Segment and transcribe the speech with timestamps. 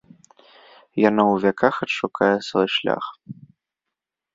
[1.09, 3.05] Яна ў вяках адшукае свой шлях.